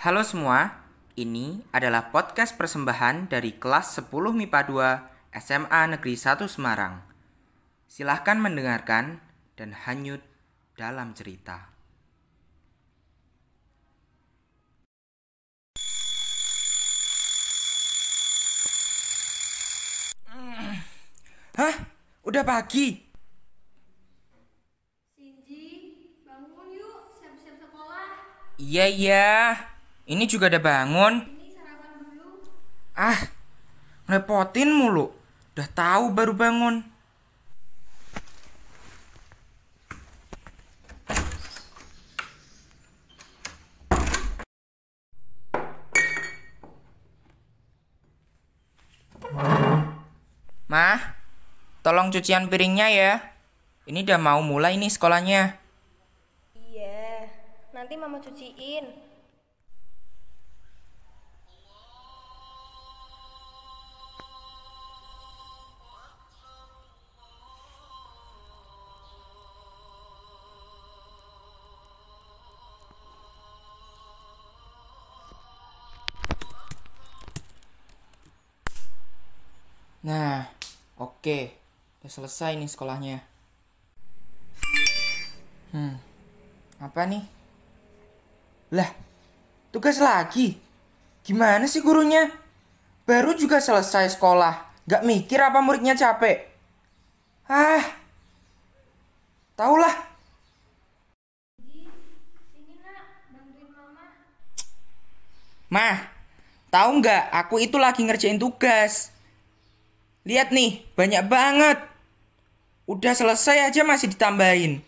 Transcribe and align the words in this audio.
Halo 0.00 0.24
semua, 0.24 0.80
ini 1.12 1.60
adalah 1.76 2.08
podcast 2.08 2.56
persembahan 2.56 3.28
dari 3.28 3.60
kelas 3.60 4.00
10 4.00 4.32
MIPA 4.32 4.60
2 5.28 5.36
SMA 5.44 5.92
Negeri 5.92 6.16
1 6.16 6.40
Semarang. 6.48 7.04
Silahkan 7.84 8.40
mendengarkan 8.40 9.20
dan 9.60 9.76
hanyut 9.76 10.24
dalam 10.72 11.12
cerita. 11.12 11.68
Hah? 21.60 21.76
Udah 22.24 22.40
pagi? 22.40 23.04
Shinji, 25.12 25.68
bangun 26.24 26.72
yuk, 26.72 27.12
siap-siap 27.20 27.60
sekolah. 27.60 28.08
Iya, 28.56 28.88
iya. 28.88 29.28
Ini 30.10 30.26
juga 30.26 30.50
udah 30.50 30.58
bangun. 30.58 31.22
Ah, 32.98 33.30
ngerepotin 34.10 34.74
mulu. 34.74 35.14
Udah 35.54 35.68
tahu 35.70 36.10
baru 36.10 36.34
bangun. 36.34 36.82
Mah, 50.66 51.14
tolong 51.86 52.10
cucian 52.10 52.50
piringnya 52.50 52.90
ya. 52.90 53.12
Ini 53.86 54.02
udah 54.02 54.18
mau 54.18 54.42
mulai 54.42 54.74
nih 54.74 54.90
sekolahnya. 54.90 55.54
Iya, 56.58 57.30
nanti 57.70 57.94
mama 57.94 58.18
cuciin. 58.18 59.09
Nah, 80.00 80.48
oke. 80.96 81.52
Udah 82.00 82.08
selesai 82.10 82.56
nih 82.56 82.70
sekolahnya. 82.72 83.20
Hmm, 85.76 86.00
apa 86.80 87.04
nih? 87.04 87.22
Lah, 88.72 88.88
tugas 89.68 90.00
lagi. 90.00 90.56
Gimana 91.20 91.68
sih 91.68 91.84
gurunya? 91.84 92.32
Baru 93.04 93.36
juga 93.36 93.60
selesai 93.60 94.16
sekolah. 94.16 94.88
Gak 94.88 95.04
mikir 95.04 95.36
apa 95.36 95.60
muridnya 95.60 95.92
capek? 95.92 96.48
Ah, 97.44 97.84
taulah. 99.52 100.08
Mah, 105.70 106.02
tahu 106.66 106.98
nggak? 106.98 107.30
Aku 107.46 107.62
itu 107.62 107.78
lagi 107.78 108.02
ngerjain 108.02 108.42
tugas. 108.42 109.14
Lihat 110.28 110.52
nih, 110.52 110.84
banyak 110.94 111.24
banget. 111.26 111.78
Udah 112.84 113.14
selesai 113.14 113.70
aja 113.70 113.86
masih 113.86 114.12
ditambahin. 114.12 114.82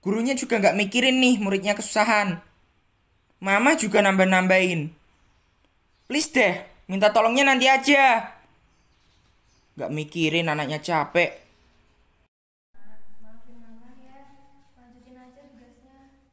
Gurunya 0.00 0.32
juga 0.32 0.56
nggak 0.56 0.78
mikirin 0.80 1.20
nih 1.20 1.36
muridnya 1.36 1.76
kesusahan. 1.76 2.40
Mama 3.40 3.76
juga 3.76 4.00
nambah-nambahin. 4.00 4.88
Please 6.08 6.32
deh, 6.32 6.64
minta 6.88 7.12
tolongnya 7.12 7.44
nanti 7.46 7.68
aja. 7.68 8.32
Nggak 9.76 9.92
mikirin 9.92 10.48
anaknya 10.48 10.80
capek. 10.80 11.36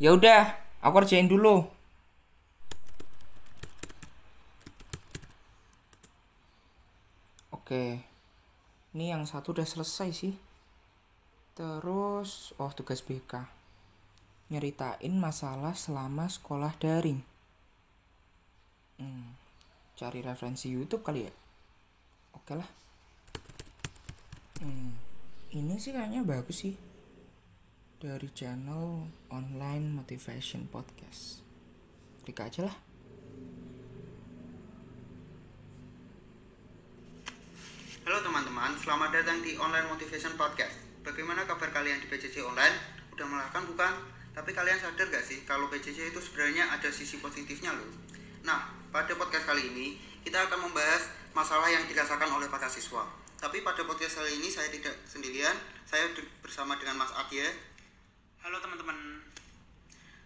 Ya 0.00 0.16
udah, 0.16 0.56
aku 0.80 1.04
kerjain 1.04 1.28
dulu. 1.28 1.68
Oke. 7.52 8.00
Ini 8.90 9.14
yang 9.14 9.22
satu 9.22 9.54
udah 9.54 9.66
selesai 9.66 10.10
sih. 10.10 10.34
Terus, 11.54 12.50
oh 12.58 12.74
tugas 12.74 13.06
BK. 13.06 13.46
Nyeritain 14.50 15.14
masalah 15.14 15.78
selama 15.78 16.26
sekolah 16.26 16.74
daring. 16.82 17.22
Hmm, 18.98 19.38
cari 19.94 20.26
referensi 20.26 20.74
YouTube 20.74 21.06
kali 21.06 21.22
ya. 21.22 21.32
Oke 22.34 22.58
lah. 22.58 22.66
Hmm, 24.58 24.98
ini 25.54 25.78
sih 25.78 25.94
kayaknya 25.94 26.26
bagus 26.26 26.66
sih 26.66 26.74
dari 28.02 28.26
channel 28.34 29.06
online 29.30 30.02
motivation 30.02 30.66
podcast. 30.66 31.46
Klik 32.26 32.42
aja 32.42 32.66
lah. 32.66 32.76
Halo 38.10 38.18
teman-teman, 38.60 38.84
selamat 38.84 39.10
datang 39.16 39.38
di 39.40 39.56
Online 39.56 39.88
Motivation 39.88 40.36
Podcast. 40.36 40.84
Bagaimana 41.00 41.48
kabar 41.48 41.72
kalian 41.72 41.96
di 41.96 42.12
PJJ 42.12 42.44
Online? 42.44 42.76
Udah 43.08 43.24
melahkan 43.24 43.64
bukan? 43.64 43.88
Tapi 44.36 44.52
kalian 44.52 44.76
sadar 44.76 45.08
gak 45.08 45.24
sih 45.24 45.48
kalau 45.48 45.72
PJJ 45.72 46.12
itu 46.12 46.20
sebenarnya 46.20 46.68
ada 46.68 46.92
sisi 46.92 47.24
positifnya 47.24 47.72
loh? 47.72 47.88
Nah, 48.44 48.68
pada 48.92 49.16
podcast 49.16 49.48
kali 49.48 49.72
ini 49.72 49.96
kita 50.20 50.44
akan 50.44 50.68
membahas 50.68 51.08
masalah 51.32 51.72
yang 51.72 51.88
dirasakan 51.88 52.36
oleh 52.36 52.52
para 52.52 52.68
siswa. 52.68 53.08
Tapi 53.40 53.64
pada 53.64 53.80
podcast 53.88 54.20
kali 54.20 54.36
ini 54.44 54.52
saya 54.52 54.68
tidak 54.68 54.92
sendirian, 55.08 55.56
saya 55.88 56.12
bersama 56.44 56.76
dengan 56.76 57.00
Mas 57.00 57.16
Adya. 57.16 57.48
Halo 58.44 58.60
teman-teman. 58.60 59.24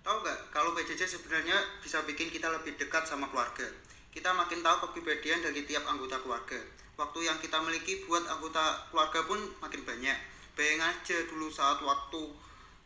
Tahu 0.00 0.16
nggak 0.24 0.38
kalau 0.48 0.72
PJJ 0.72 1.04
sebenarnya 1.04 1.60
bisa 1.84 2.00
bikin 2.08 2.32
kita 2.32 2.48
lebih 2.48 2.80
dekat 2.80 3.04
sama 3.04 3.28
keluarga. 3.28 3.68
Kita 4.08 4.32
makin 4.32 4.64
tahu 4.64 4.88
kepribadian 4.88 5.44
dari 5.44 5.68
tiap 5.68 5.84
anggota 5.84 6.16
keluarga. 6.16 6.80
Waktu 7.02 7.26
yang 7.26 7.34
kita 7.42 7.58
miliki 7.58 8.06
buat 8.06 8.22
anggota 8.30 8.86
keluarga 8.94 9.26
pun 9.26 9.42
makin 9.58 9.82
banyak. 9.82 10.14
Bayang 10.54 10.86
aja 10.86 11.18
dulu 11.26 11.50
saat 11.50 11.82
waktu 11.82 12.30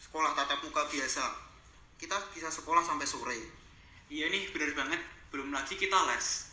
sekolah 0.00 0.32
tatap 0.32 0.65
muka 0.65 0.88
biasa. 0.88 1.37
Kita 2.00 2.16
bisa 2.32 2.49
sekolah 2.49 2.81
sampai 2.81 3.04
sore. 3.04 3.37
Iya 4.09 4.32
nih 4.32 4.49
bener 4.56 4.72
banget. 4.72 5.04
Belum 5.28 5.53
lagi 5.53 5.77
kita 5.77 6.09
les. 6.09 6.49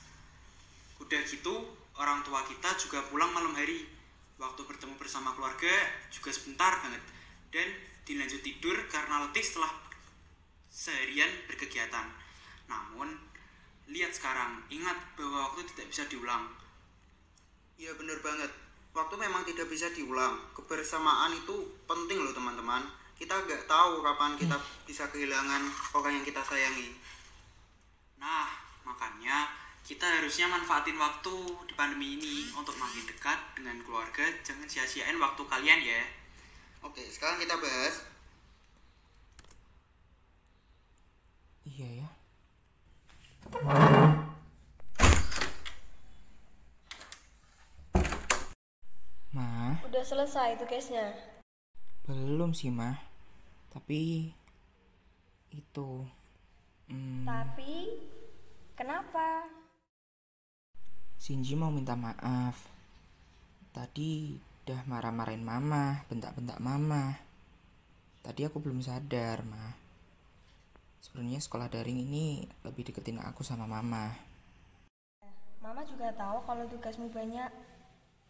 Udah 0.99 1.23
gitu 1.23 1.71
orang 1.95 2.19
tua 2.27 2.43
kita 2.43 2.75
juga 2.75 2.99
pulang 3.07 3.31
malam 3.31 3.55
hari. 3.55 3.87
Waktu 4.35 4.59
bertemu 4.67 4.99
bersama 4.99 5.31
keluarga 5.31 5.71
juga 6.11 6.35
sebentar 6.35 6.83
banget. 6.83 7.03
Dan 7.47 7.79
dilanjut 8.03 8.43
tidur 8.43 8.75
karena 8.91 9.23
letih 9.23 9.39
setelah 9.39 9.71
seharian 10.67 11.31
berkegiatan. 11.47 12.11
Namun 12.67 13.07
lihat 13.87 14.11
sekarang. 14.11 14.67
Ingat 14.67 15.15
bahwa 15.15 15.47
waktu 15.47 15.63
tidak 15.71 15.95
bisa 15.95 16.03
diulang 16.11 16.62
Iya 17.77 17.91
bener 17.97 18.19
banget. 18.21 18.51
Waktu 18.93 19.15
memang 19.17 19.41
tidak 19.45 19.67
bisa 19.69 19.89
diulang. 19.89 20.37
Kebersamaan 20.53 21.33
itu 21.33 21.73
penting 21.89 22.21
loh 22.21 22.33
teman-teman. 22.33 22.85
Kita 23.17 23.33
nggak 23.33 23.65
tahu 23.65 24.03
kapan 24.05 24.37
kita 24.37 24.57
bisa 24.85 25.09
kehilangan 25.09 25.61
orang 25.97 26.21
yang 26.21 26.25
kita 26.25 26.41
sayangi. 26.45 26.93
Nah 28.21 28.49
makanya 28.83 29.49
kita 29.83 30.07
harusnya 30.07 30.47
manfaatin 30.47 30.95
waktu 30.95 31.35
di 31.67 31.73
pandemi 31.75 32.15
ini 32.15 32.47
untuk 32.55 32.75
makin 32.79 33.03
dekat 33.03 33.35
dengan 33.51 33.75
keluarga 33.83 34.23
jangan 34.39 34.63
sia-siain 34.63 35.19
waktu 35.19 35.43
kalian 35.43 35.83
ya 35.83 36.03
Oke, 36.83 37.03
sekarang 37.11 37.39
kita 37.39 37.59
bahas 37.59 38.07
Iya 41.63 42.03
ya. 42.03 42.07
Mah, 49.33 49.81
Udah 49.89 50.05
selesai 50.05 50.61
tugasnya. 50.61 51.09
belum 52.05 52.53
sih 52.53 52.69
mah. 52.69 53.01
Tapi 53.73 54.29
itu 55.49 55.89
hmm, 56.85 57.25
Tapi, 57.25 57.73
kenapa? 58.77 59.49
Shinji 61.17 61.57
mau 61.57 61.73
minta 61.73 61.97
maaf. 61.97 62.69
Tadi 63.73 64.37
udah 64.63 64.85
marah-marahin 64.85 65.41
mama, 65.41 66.05
bentak-bentak 66.05 66.61
mama. 66.61 67.17
Tadi 68.21 68.45
aku 68.45 68.61
belum 68.61 68.85
sadar, 68.85 69.41
mah. 69.41 69.73
Sebenarnya 71.01 71.41
sekolah 71.41 71.73
daring 71.73 71.97
ini 71.97 72.45
lebih 72.61 72.85
deketin 72.85 73.17
aku 73.17 73.41
sama 73.41 73.65
mama. 73.65 74.13
Mama 75.57 75.81
juga 75.89 76.13
tahu 76.13 76.37
kalau 76.45 76.69
tugasmu 76.69 77.09
banyak. 77.09 77.72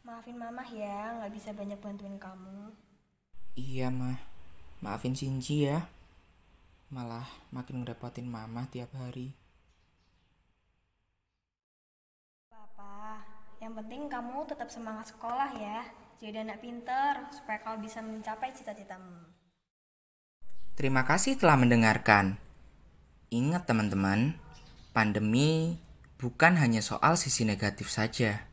Maafin 0.03 0.35
mamah 0.35 0.67
ya, 0.67 1.15
nggak 1.15 1.31
bisa 1.31 1.55
banyak 1.55 1.79
bantuin 1.79 2.19
kamu. 2.19 2.75
Iya, 3.55 3.87
mah. 3.87 4.19
Maafin 4.83 5.15
Shinji 5.15 5.63
ya. 5.63 5.87
Malah 6.91 7.23
makin 7.55 7.79
ngerepotin 7.79 8.27
mama 8.27 8.67
tiap 8.67 8.91
hari. 8.99 9.31
Papa, 12.51 13.23
yang 13.63 13.71
penting 13.79 14.11
kamu 14.11 14.43
tetap 14.43 14.67
semangat 14.67 15.15
sekolah 15.15 15.55
ya. 15.55 15.87
Jadi 16.19 16.35
anak 16.35 16.59
pinter, 16.59 17.23
supaya 17.31 17.63
kau 17.63 17.79
bisa 17.79 18.03
mencapai 18.03 18.51
cita-citamu. 18.51 19.23
Terima 20.75 21.07
kasih 21.07 21.39
telah 21.39 21.55
mendengarkan. 21.55 22.35
Ingat 23.31 23.71
teman-teman, 23.71 24.35
pandemi 24.91 25.79
bukan 26.19 26.59
hanya 26.59 26.83
soal 26.83 27.15
sisi 27.15 27.47
negatif 27.47 27.87
saja 27.87 28.51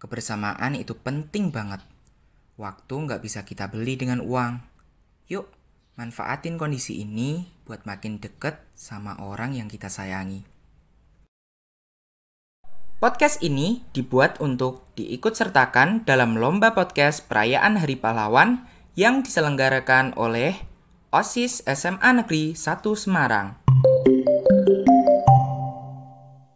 Kebersamaan 0.00 0.72
itu 0.80 0.96
penting 0.96 1.52
banget. 1.52 1.84
Waktu 2.56 2.94
nggak 3.04 3.20
bisa 3.20 3.44
kita 3.44 3.68
beli 3.68 4.00
dengan 4.00 4.24
uang. 4.24 4.64
Yuk, 5.28 5.44
manfaatin 6.00 6.56
kondisi 6.56 7.04
ini 7.04 7.44
buat 7.68 7.84
makin 7.84 8.16
deket 8.16 8.64
sama 8.72 9.20
orang 9.20 9.52
yang 9.52 9.68
kita 9.68 9.92
sayangi. 9.92 10.48
Podcast 12.96 13.44
ini 13.44 13.84
dibuat 13.92 14.40
untuk 14.40 14.88
diikut 14.96 15.36
sertakan 15.36 16.08
dalam 16.08 16.40
lomba 16.40 16.72
podcast 16.72 17.28
perayaan 17.28 17.76
Hari 17.76 18.00
Pahlawan 18.00 18.64
yang 18.96 19.20
diselenggarakan 19.20 20.16
oleh 20.16 20.56
OSIS 21.12 21.60
SMA 21.68 22.24
Negeri 22.24 22.56
1 22.56 22.80
Semarang. 22.96 23.59